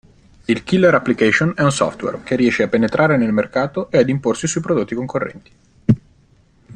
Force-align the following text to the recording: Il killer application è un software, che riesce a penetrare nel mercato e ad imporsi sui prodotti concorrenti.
Il 0.45 0.63
killer 0.63 0.95
application 0.95 1.53
è 1.55 1.61
un 1.61 1.71
software, 1.71 2.21
che 2.23 2.35
riesce 2.35 2.63
a 2.63 2.67
penetrare 2.67 3.17
nel 3.17 3.31
mercato 3.31 3.91
e 3.91 3.99
ad 3.99 4.09
imporsi 4.09 4.47
sui 4.47 4.59
prodotti 4.59 4.95
concorrenti. 4.95 5.51